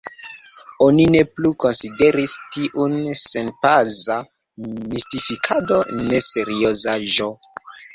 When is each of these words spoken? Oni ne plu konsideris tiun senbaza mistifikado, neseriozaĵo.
Oni 0.85 1.03
ne 1.15 1.21
plu 1.33 1.51
konsideris 1.65 2.35
tiun 2.57 2.97
senbaza 3.27 4.19
mistifikado, 4.83 5.83
neseriozaĵo. 6.13 7.35